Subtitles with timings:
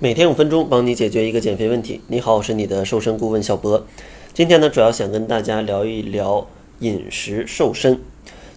[0.00, 2.00] 每天五分钟，帮你解决一个减肥问题。
[2.06, 3.84] 你好，我是你的瘦身顾问小博。
[4.32, 6.46] 今天呢，主要想跟大家聊一聊
[6.78, 7.98] 饮食瘦身。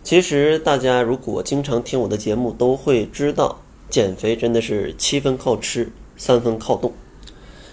[0.03, 3.59] 其实大家如果经常听我的节目，都会知道，
[3.89, 6.93] 减肥真的是七分靠吃，三分靠动。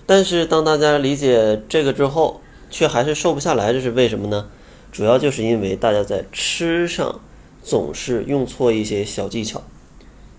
[0.07, 2.41] 但是当大家理解这个之后，
[2.71, 4.49] 却还是瘦不下来，这是为什么呢？
[4.91, 7.21] 主要就是因为大家在吃上
[7.63, 9.63] 总是用错一些小技巧。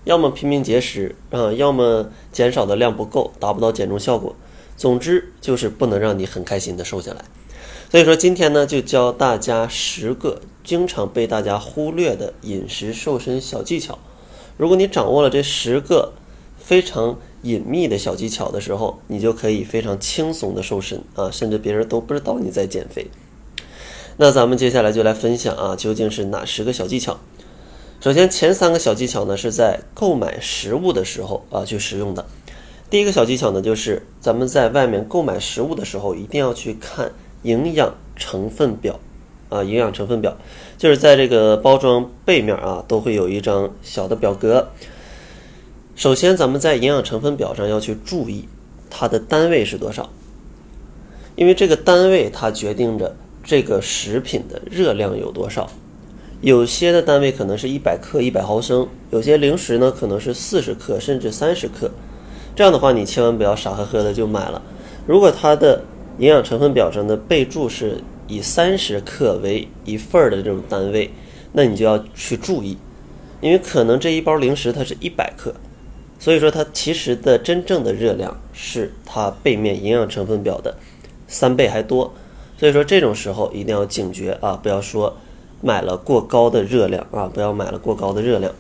[0.04, 4.36] 要么拼命节食啊，要么减少的量不够，达不到减重效果。
[4.78, 7.26] 总之就是不能让你很开心的瘦下来。
[7.92, 14.00] 所以说今天呢，就教大家十个经常被大家忽略的饮食瘦身小技巧。
[14.58, 16.14] 如果你掌握了这十个
[16.58, 23.08] 非常隐秘的小技巧的时候，你就可以非常轻松的瘦身啊，甚至别人都不知道你在减肥。
[24.18, 27.20] 那咱们接下来就来分享啊，究竟是哪十个小技巧？
[28.02, 32.26] 首先，前三个小技巧呢是在购买食物的时候啊去使用的。
[32.90, 37.12] 第一个小技巧呢，就是咱们在外面购买食物的时候，一定要去看
[37.44, 38.98] 营养成分表
[39.50, 39.62] 啊。
[39.62, 40.38] 营养成分表
[40.78, 44.70] 就是在这个包装背面啊，都会有一张小的表格。
[45.98, 48.48] 首先，咱们在营养成分表上要去注意
[48.90, 50.10] 它的单位是多少，
[51.36, 55.70] 因为这个单位它决定着这个食品的热量有多少。
[56.42, 61.92] 有些的单位可能是一百克、一百毫升，有些零食呢可能是四十克甚至三十克。
[62.56, 64.62] 这样的话，你千万不要傻呵呵的就买了。
[65.06, 65.84] 如果它的
[66.18, 71.12] 营养成分表上的备注是以三十克为一份儿的这种单位，
[71.52, 72.78] 那你就要去注意，
[73.42, 75.54] 因为可能这一包零食它是一百克，
[76.20, 80.74] 所以说它其实的真正的热量是它背面营养成分表的
[81.28, 82.14] 三倍还多。
[82.58, 85.18] 所以说这种时候一定要警觉啊，不要说。
[85.62, 88.54] 买了过高的热量啊，不要买了过高的热量。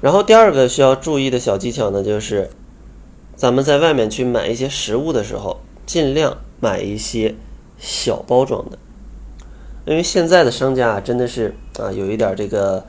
[0.00, 2.50] 然后第二个需要注意的小技巧呢，就是
[3.34, 7.34] 咱们在外面去买一些食物的时候，尽量买一些
[7.78, 8.78] 小包装的，
[9.86, 12.86] 因为现在的商家啊，真的是啊，有一点这个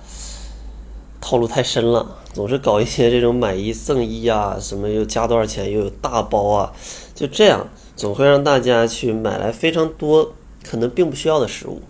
[1.20, 6.74] 套路太深了，总是搞一些这种买一赠一啊，什么又加多少钱，又有大包啊，
[7.16, 10.34] 就这样总会让大家去买来非常多
[10.64, 11.82] 可能并不需要的食物。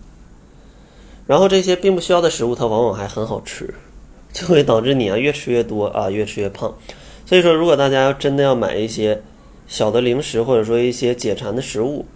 [1.29, 3.71] 然后这些并不需要的食物，它往往还很好吃，
[4.33, 6.75] 就会导致你啊越吃越多啊越吃越胖。
[7.23, 9.21] 所以说，如果大家要真的要买一些
[9.67, 12.07] 小的零食，或者说一些解馋的食物，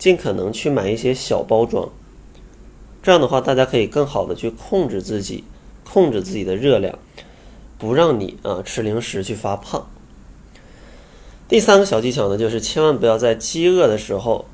[0.00, 1.88] 尽可能去买一些小包装。
[3.04, 5.44] 这样的话，大家可以更好的去控制自己，
[5.84, 6.98] 控制自己的热量，
[7.78, 9.88] 不让你啊吃零食去发胖。
[11.46, 14.46] 第三个小技巧呢，就是千万不要在饥饿的时候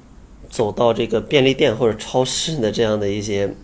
[0.50, 3.54] 走到这个便利店或者超市的这样的一些。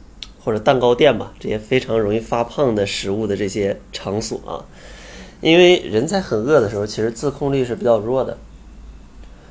[0.41, 4.65] 或者蛋糕店吧，这些非常容易发胖的食物的这些场所啊，
[5.41, 8.39] 因为人在很饿的时候，其实自控力是比较弱的，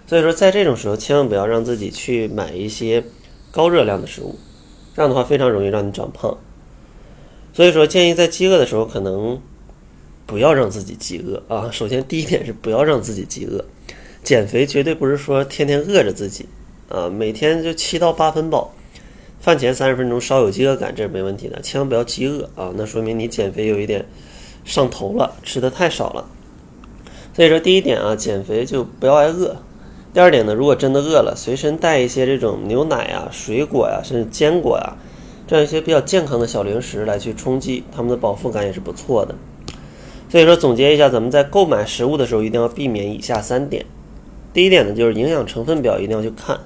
[0.08, 3.04] 所以说在这种时候，千万不要让自己去买一些
[3.52, 4.36] 高热量的食物，
[4.96, 6.38] 这样的话非常容易让你长胖。
[7.54, 9.42] 所以说，建议在饥饿的时候，可能
[10.26, 11.70] 不要让自己饥饿啊。
[11.72, 13.66] 首先，第一点是不要让自己饥饿，
[14.24, 16.48] 减肥绝对不是说天天饿着自己
[16.88, 18.74] 啊，每天就七到八分饱。
[19.48, 22.74] 饭前三十分钟稍有饥饿感，这是没问题的，千万不要饥饿啊！
[22.76, 24.06] 那说明你减肥有一点
[24.66, 26.26] 上头了，吃的太少了。
[27.34, 29.56] 所以说，第一点啊，减肥就不要挨饿。
[30.14, 34.98] 第二点呢，如果真的饿了，随身带一些这种牛奶啊、水果呀，甚至坚果呀，
[35.48, 39.34] 这样一些比较健康的小零食来去充饥，它们的饱腹感也是不错的。
[40.28, 43.86] 所以说，总结一下，咱们在购买食物的时候，一定要避免以下三点。
[44.52, 46.60] 第一点呢，就是营养成分表一定要去看，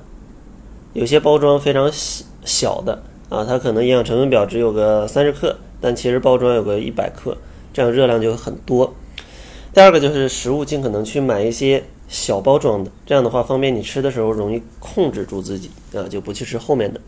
[0.94, 2.26] 有些包装非常细。
[2.44, 7.38] 小的啊，它可能营养成分表只有个三十克，但其实包装有个一百克，
[7.74, 8.94] 这样热量就很多。
[9.74, 17.00] 第二个就是食物尽可能去买一些小包装的，这样的话方便你吃的时候容易控制住自己啊，就不去吃后面的。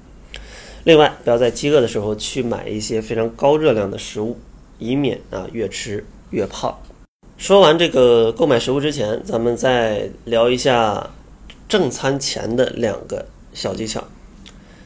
[0.86, 4.38] 另外，不要在饥饿的时候去买一些非常高热量的食物，
[4.80, 6.78] 以免啊越吃越胖。
[7.38, 11.10] 说完这个购买食物之前，咱们再聊一下
[11.68, 14.04] 正餐前的两个小技巧。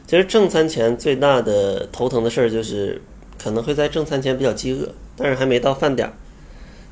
[0.08, 3.02] 其实正餐前最大的头疼的事儿就是，
[3.36, 6.14] 可能会在正餐前比较饥饿，但是还没到饭点儿。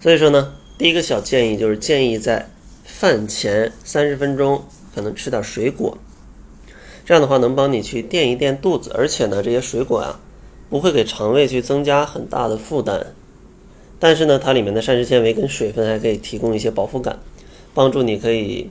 [0.02, 2.50] 所以说呢，第一个小建议就是建议在
[2.84, 4.62] 饭前三十分钟
[4.94, 5.96] 可能吃点水果，
[7.06, 10.20] 这样的话能帮你去垫一垫肚子，而且呢这些水果啊
[10.68, 13.14] 不会给肠胃去增加很大的负担，
[13.98, 17.18] 但是呢它里面的膳食纤维跟水分还可以提供一些饱腹感，
[17.72, 18.70] 帮助你可以。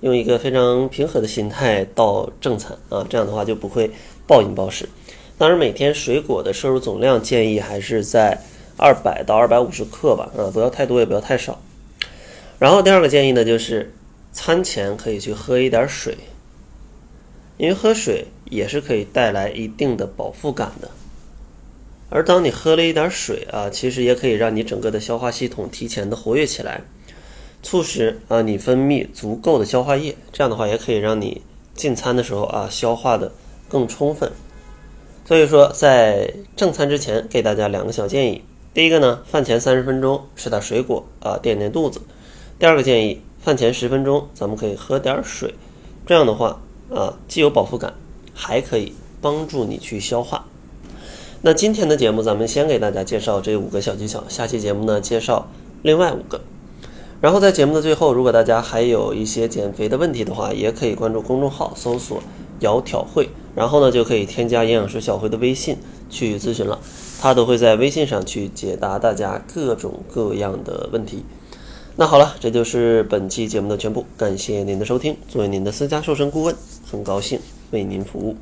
[0.00, 3.90] 用一个非常平和的心态到正餐啊，这样的话就不会
[4.26, 4.88] 暴饮暴食。
[5.36, 8.40] 当然，每天水果的摄入总量建议还是在
[8.76, 11.60] 二百到二百五十克吧，啊，不要太多也不要太少。
[12.58, 13.94] 然后第二个建议呢，就是
[14.32, 16.16] 餐前可以去喝一点水，
[17.56, 20.90] 因为喝水也是可以带来一定的饱腹感的。
[22.10, 26.82] 而当你喝了一点水啊，其实也可以让你整个的消化系统提前的活跃起来，
[27.62, 31.42] 促使啊你分泌足够的消化液，这样的话也可以让你
[31.74, 33.32] 进餐的时候啊消化的
[33.68, 34.30] 更充分。
[35.24, 42.00] 所以说，在正餐之前给大家两个小建议：第一个呢，饭前三十分钟吃点水果啊垫垫肚子；
[42.58, 45.54] 第二个建议，饭前十分钟咱们可以喝点水，
[46.06, 47.92] 这样的话啊既有饱腹感，
[48.32, 50.46] 还可以帮助你去消化。
[51.42, 54.24] 那今天的节目，咱们先给大家介绍这五个小技巧。
[54.28, 55.46] 下期节目呢，介绍
[55.82, 56.40] 另外五个。
[57.20, 62.22] 然后在节目的最后，如果大家还有一些减肥的问题的话，也可以关注公众号，搜索
[62.60, 65.76] “窈窕会”，然后呢就可以添加营养师小辉的微信
[66.08, 66.78] 去咨询了。
[67.20, 71.24] 他都会在微信上去解答大家各种各样的问题。
[71.96, 74.06] 那好了，这就是本期节目的全部。
[74.16, 75.16] 感谢您的收听。
[75.28, 76.54] 作为您的私家瘦身顾问，
[76.88, 77.40] 很高兴
[77.72, 78.36] 为您服务。